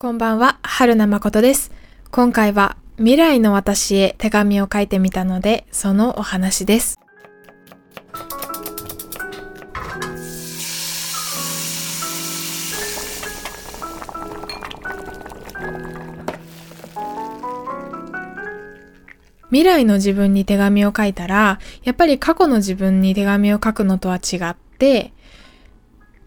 [0.00, 1.72] こんばんは、春名誠です。
[2.12, 7.00] 今回は未来の私へ手紙を書いてみたので、そのお話です。
[19.48, 25.12] 未来の自分に手紙を書いたら、やっぱり過去の自分に手紙を書くのとは違って、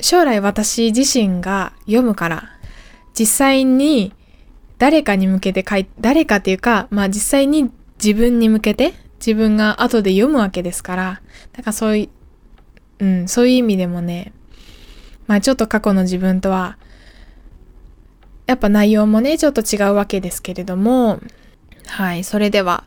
[0.01, 2.57] 将来私自身が読むから、
[3.17, 4.13] 実際に
[4.77, 7.71] 誰かに向けて書い誰かっていうか、まあ実際に
[8.03, 11.21] 自分に向けて自分が後で読むわけですから、
[11.53, 12.09] だからそうい
[12.99, 14.33] う、うん、そういう意味でもね、
[15.27, 16.77] まあちょっと過去の自分とは、
[18.47, 21.19] やっぱ内容もね、ちょっと違うわけですけれども、
[21.87, 22.85] はい、それでは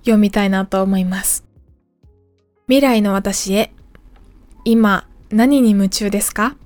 [0.00, 1.44] 読みたいなと思います。
[2.68, 3.72] 未来の私へ、
[4.64, 6.56] 今何に夢中ですか？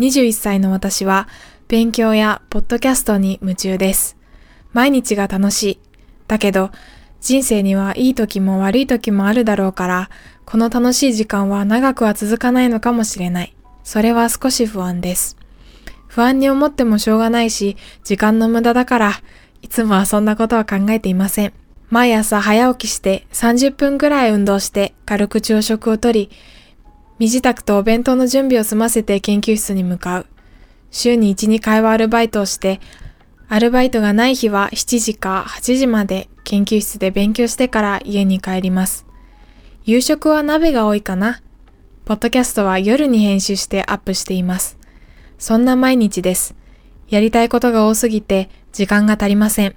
[0.00, 1.28] 21歳の私は
[1.68, 4.16] 勉強やポッドキャストに夢中です。
[4.72, 5.80] 毎日が楽しい。
[6.26, 6.70] だけど
[7.20, 10.10] 人生にはいい時も悪い時もあるだろうから、
[10.46, 13.54] この楽しい時間は長くは続かないのかもしれない。
[13.84, 15.36] それは少し不安です。
[16.08, 19.12] 不安に思ってもしょうがないし、時間の無駄だから、
[19.60, 21.52] いつもはそんなことは考えていません。
[21.90, 26.30] 毎朝早起きして30分くらい運動して軽く朝食をとり、
[27.20, 30.26] 身支度とお弁当の準備を済ませて研究室に向かう。
[30.90, 32.80] 週に1、2回はアルバイトをして、
[33.46, 39.04] アルバイトがない日は7時か8時まで研究室で勉強してから家に帰ります。
[39.84, 41.42] 夕食は鍋が多いかな。
[42.06, 44.78] ポッドキャストは夜に編集してアップしています。
[45.38, 46.54] そんな毎日です。
[47.10, 49.74] やりたいことが多すぎて時間が足りません。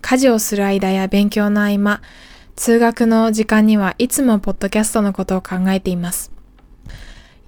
[0.00, 2.02] 家事をする間や勉強の合間、
[2.56, 6.36] 通学の時間にはいつもポッドキャストのことを考えています。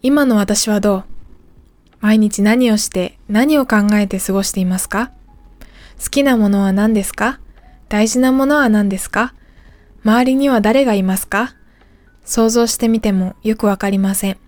[0.03, 1.05] 今の私はどう？
[2.01, 5.11] 毎日何をして何を考えて過ごしていますか？
[6.03, 7.39] 好きなものは何ですか？
[7.91, 9.34] 大事なものは何ですか？
[10.03, 11.55] 周りには誰がいますか？
[12.25, 14.38] 想像してみてもよくわかりません。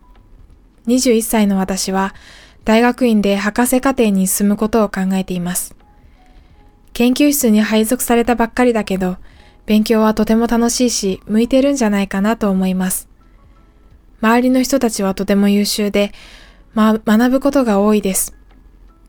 [0.87, 2.15] 21歳の私は
[2.65, 5.75] 大学院で博士課程に進むことを考えています。
[6.95, 9.19] 研究室に配属されたばっかりだけど、
[9.67, 13.11] 勉強はとても楽しいし、向いてるんじゃないかなと思います。
[14.23, 16.13] 周りの人たちはとても優秀で、
[16.75, 18.37] ま、学ぶことが多いです。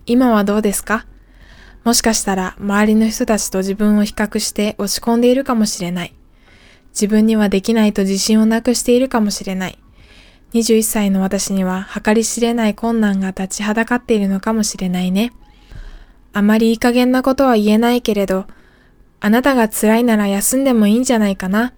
[0.08, 1.06] 今はどうですか？
[1.84, 6.16] もしかしたら周りの人たちと自分を比較して落ち込んでいるかもしれない。
[6.90, 9.78] 自分にはできないと自信をなくしているかもしれない。
[10.54, 15.32] 21歳の私には計り知れない困難が立ちはだかっているのかもしれないね。
[16.34, 18.48] あまりいい加減なことは言えないけれど、
[19.20, 21.74] あなたが辛いなら休んでもいいんじゃないかな。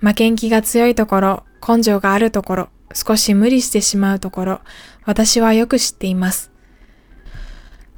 [0.00, 4.60] 負けん気が強いところ、根性があるところ、少し無理してしまうところ、
[5.04, 6.50] 私はよく知っています。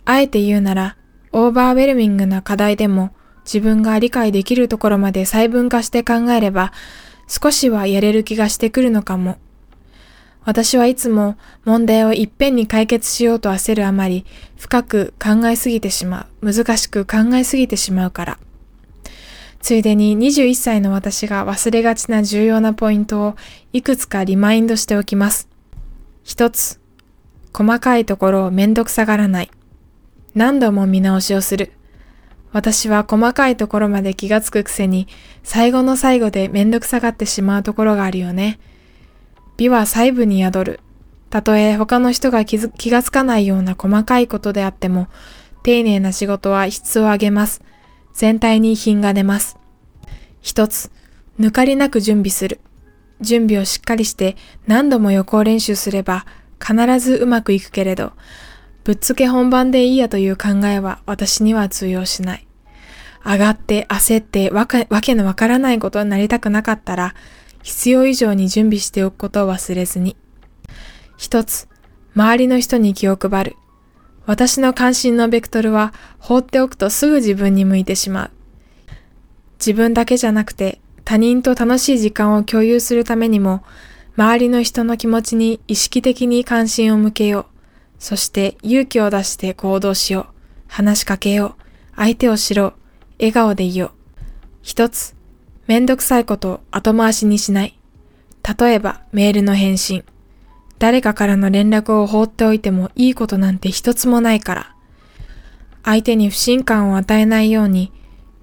[0.05, 0.97] あえて言うなら、
[1.33, 3.11] オーバーウェルミングな課題でも
[3.45, 6.73] 自分が理解できるところまで細分化して考えれば、
[7.27, 9.39] 少しはやれる気がしてくるのかも。
[10.45, 14.27] 私はいつも問題をいっぺんに解決しようと焦るあまり、
[14.59, 18.39] 深く考えすぎてしまう、難しく考えすぎてしまうから。
[19.65, 23.35] ついでに21歳の私が忘れがちな重要なポイントを
[23.73, 25.49] いくつかリマインドしておきます。
[26.23, 26.79] 一つ、
[27.51, 29.51] 細かいところをめんどくさがらない。
[30.35, 31.73] 何度も見直しをする。
[32.53, 35.09] 私は細かいところまで気がつくくせに、
[35.43, 38.59] 最後の最後でめんどくさがってしまうところがあるよね。
[39.57, 40.81] 美は細部に宿る。
[41.31, 45.09] たとえ他の人が気気がつかないような細かいことであっても、
[45.63, 47.63] 丁寧な仕事は質を上げます。
[48.15, 49.59] 全体に品が出ます。
[50.41, 50.91] 一つ、
[51.39, 52.61] 抜かりなく準備する。
[53.21, 54.37] 準備をしっかりして
[54.67, 56.27] 何度も予行練習すれば
[56.61, 58.13] 必ずうまくいくけれど、
[58.85, 62.47] ぶっつけ本番でいいやという考えは私には通用しない。
[63.25, 67.15] 上がって焦ってわけのわからないことになりたくなかったら、
[67.63, 70.17] 必要以上に準備しておくことを忘れずに。
[71.17, 71.67] 一つ、
[72.15, 73.57] 周りの人に気を配る。
[74.27, 78.31] 私の関心のベクトルは放っておくとすぐ自分に向いてしまう。
[79.59, 83.62] 自分だけじゃなくて他人と楽しい時間を共有するためにも、
[84.17, 87.44] 周りの人の気持ちに意識的に関心を向けよう。
[87.99, 90.26] そして勇気を出して行動しよう。
[90.69, 91.62] 話しかけよう。
[91.97, 92.75] 相手を知ろう。
[93.19, 93.91] 笑顔でいよう。
[94.62, 95.15] 一つ、
[95.67, 97.79] めんどくさいことを後回しにしない。
[98.59, 100.05] 例えばメールの返信。
[100.85, 104.77] 誰かからの連絡を放っておいてもいいことなんて一つもないから。
[105.83, 107.91] 相手に不信感を与えないように、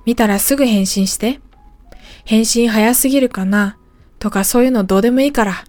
[0.08, 1.40] 見たらすぐ返信して。
[2.26, 3.78] 返信早すぎるかな
[4.18, 5.64] とかそういうのどうでもいいから。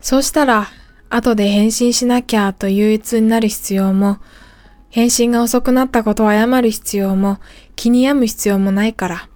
[0.00, 0.68] そうしたら、
[1.10, 4.18] 後で返信しなきゃと憂鬱になる必要も、
[4.90, 7.40] 返信が遅くなったことを謝る必要も、
[7.74, 9.28] 気に病む必要もないから。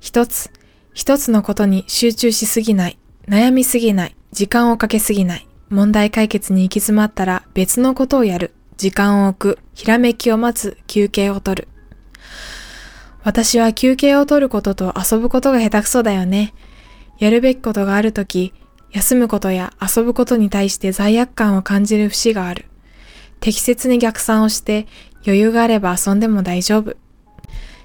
[0.00, 0.50] 一つ、
[0.94, 2.98] 一つのことに集中しすぎない、
[3.28, 11.68] 悩みすぎない、時間をかけすぎない、問題解決に行き詰まったら別のことをやる、時間を置く、ひらめきを待つ、休憩を取る。
[13.22, 16.52] 私は休憩を取ることと遊ぶことが下手くそだよね。
[17.20, 18.52] やるべきことがあるとき、
[18.90, 22.64] 休むことや遊ぶことに対して罪悪感を感じる節がある。
[23.38, 24.88] 適切に逆算をして
[25.24, 26.96] 余裕があれば遊んでも大丈夫。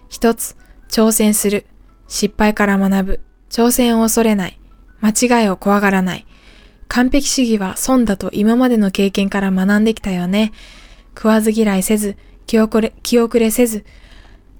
[0.07, 0.57] 一つ、
[0.89, 1.67] 挑戦する。
[2.07, 3.19] 失敗から学ぶ。
[3.51, 4.59] 挑戦を恐れない。
[4.99, 6.25] 間違いを怖がらない。
[6.89, 10.51] 完璧主義は損だと今までの経験から学んできたよね。
[11.15, 13.86] 食わず嫌いせず、気遅れ、気遅れせず、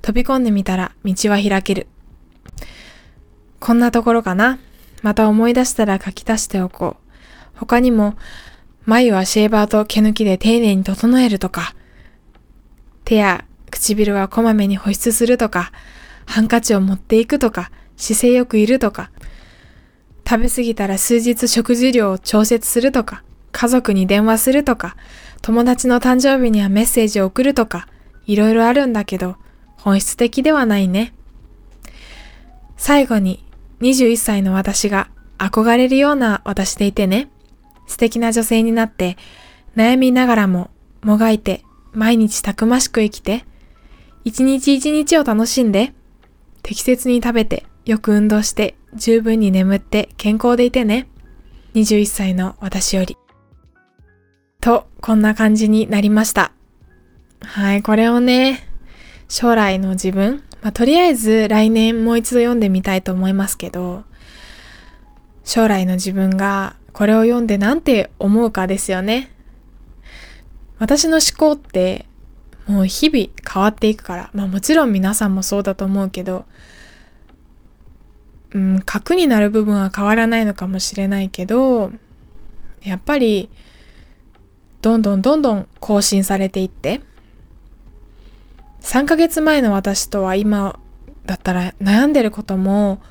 [0.02, 1.88] 飛び込んでみたら道は開ける。
[3.60, 4.60] こんなところかな？
[5.02, 7.58] また思い出したら書き足しておこう。
[7.58, 8.16] 他にも、
[8.86, 11.74] 眉はシェーバーと毛抜きで丁寧に整えるとか、
[13.06, 15.72] 手や唇はこまめに保湿するとか、
[16.26, 19.10] ハンカチを持っていくとか、姿勢よくいるとか、
[20.30, 24.96] 食べ過ぎたら数日食事量を調節するとか、家族に電話するとか、
[25.42, 27.88] 友達の誕生日にはメッセージを送るとか、
[28.28, 29.38] いろいろあるんだけど、
[29.78, 31.16] 本質的ではないね。
[32.78, 33.44] 最後に、
[33.82, 35.10] 21歳の私が
[35.40, 37.32] 憧れるような私でいてね。
[37.88, 39.18] 素敵な女性になって、
[39.76, 40.70] 悩みながらも、
[41.02, 43.46] もがいて、毎日たくましく生きて、
[44.26, 45.92] 一日一日を楽しんで、
[46.62, 51.08] 適切に食べて、よく運動して、十分に眠って健康でいてね。
[51.76, 53.18] 21歳の私より。
[54.62, 56.52] と、こんな感じになりました。
[57.42, 58.68] はい、これをね、
[59.28, 64.04] 将来の自分、まあ、とりあえず来年もう一度読んでみたいと思いますけど、
[65.44, 69.32] 将来の自分がこれを読んで何て思うかですよね。
[70.80, 72.06] 私の思考って
[72.68, 76.46] もう日々変わっていくから、まあもちろん皆さんもそうだと思うけど、
[78.54, 81.92] うん、核になる部分は変わらないのかもしれないけど、
[82.84, 83.50] やっぱり、
[84.82, 87.02] どんどんどんどん更新されていって、
[88.82, 90.80] 3ヶ月前の私とは今
[91.26, 93.02] だったら悩んでることも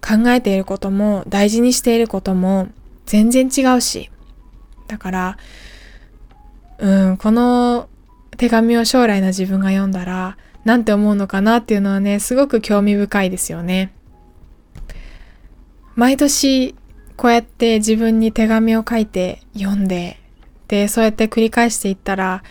[0.00, 2.68] 考えていることも大事にしていることも
[3.06, 4.10] 全然違うし。
[4.88, 5.38] だから、
[6.78, 7.88] うん、この
[8.36, 13.92] 手紙を将来の自分が読んだらなんて思うのかなっていうのはね、すごく興味深いですよね。
[16.02, 16.74] 毎年
[17.16, 20.18] こうやって自分に手紙を書いて読んで、
[20.66, 22.42] で、そうやって繰り返していったら、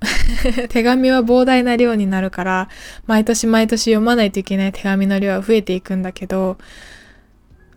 [0.68, 2.68] 手紙は膨大な量になるから、
[3.06, 6.58] 毎年毎年読まないといけない手紙の量は増えていくんだけど、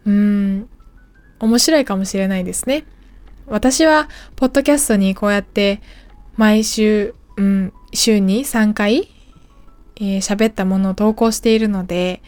[0.05, 0.67] うーん、
[1.39, 2.83] 面白いかもしれないですね。
[3.47, 5.81] 私は、ポッドキャストにこうやって
[6.35, 9.07] 毎週、うん、週に3回、
[9.95, 12.21] えー、喋ったものを投稿しているので、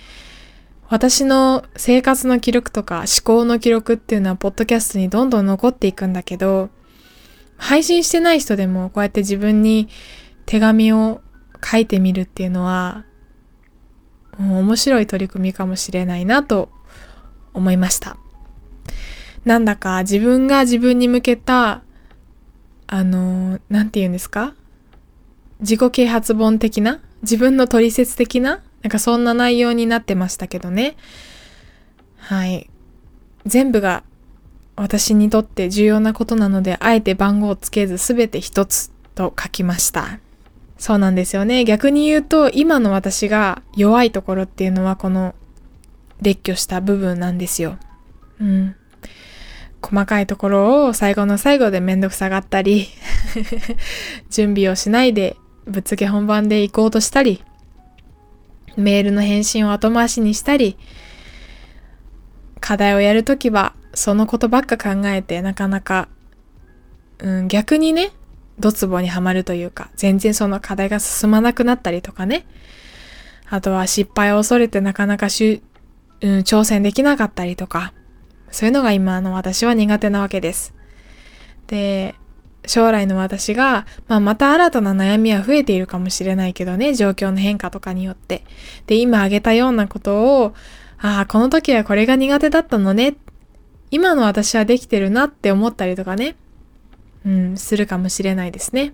[0.90, 6.70] 私の生活の記録とか思考の記録っていうのはポッドキャストにどんどん残っていくんだけど、
[7.58, 9.90] 配信してない人でもこうやって自分に
[10.46, 11.22] 手紙を
[11.64, 13.04] 書いてみるっていうのは、
[14.40, 16.70] 面白い取り組みかもしれないなと
[17.54, 18.18] 思いました。
[19.44, 21.84] なんだか自分が自分に向けた、
[22.86, 24.56] あの、なんて言うんですか？
[25.60, 27.02] 自己啓発本的な？
[27.24, 28.64] 自分の取説的な？
[28.84, 30.96] なんかそんな内容になってましたけどね。
[32.18, 32.70] はい。
[33.46, 34.04] 全部が
[34.76, 40.20] 私にとって重要なことなので、あえて番号をつけずすべて一つと書きました。
[40.78, 41.66] そうなんですよね。
[41.66, 45.34] 逆に言うと、今の私が弱いところっていうのはこの
[46.22, 47.78] 列挙した部分なんですよ。
[48.40, 48.76] うん。
[49.82, 52.88] 細かいところを最後の最後でめんどくさがったり
[54.30, 57.44] 準備をしないでぶっつけ本番で行こうとしたり、
[58.78, 60.78] メールの返信を後回しにしたり、
[62.60, 66.08] 課題をやるときはそのことばっか考えてなかなか、
[67.20, 68.12] うん、逆にね、
[68.60, 72.46] ドツボにはまるというか、全然その課題が進まなくなったりとかね。
[73.50, 77.94] あとは失敗を恐れてなかなかしゅ、うん、挑戦できなかったりとか、
[78.52, 80.74] そういうのが今の私は苦手なわけです。
[81.68, 82.16] で、
[82.68, 88.44] 将来の私が、まあ、また新たな悩みは増えているかもしれないけどね、状況の変化とかによって。
[88.86, 90.54] で、今挙げたようなことを、
[91.00, 93.16] ああ、この時はこれが苦手だったのね
[93.92, 96.36] 今の私はできてるなって思ったりとかね、
[97.26, 98.94] うん、するかもしれないですね。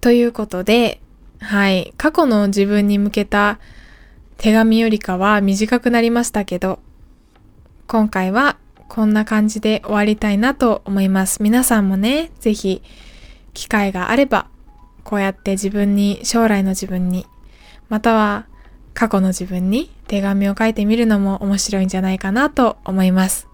[0.00, 1.00] ということで、
[1.40, 3.58] はい、過去の自分に向けた
[4.36, 6.78] 手紙よりかは短くなりましたけど、
[7.86, 8.56] 今回は
[8.90, 11.40] こんな感じで終わりたいなと思います。
[11.40, 12.82] 皆さんもね、ぜひ
[13.54, 14.48] 機会があれば、
[15.04, 17.24] こうやって自分に、将来の自分に、
[17.88, 18.46] または
[18.92, 23.46] 過去の自分に手紙を書いてみるのも面白いんじゃないかなと思います。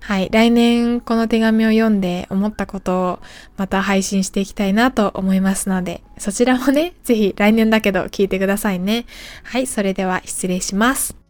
[0.00, 0.28] はい。
[0.30, 3.18] 来年この手紙を読んで思ったことを
[3.56, 9.06] また配信していきたいなと思いますので、そちらもね、ぜひ来年だけど聞いてくださいね。
[9.42, 9.66] はい。
[9.66, 11.27] それでは失礼します。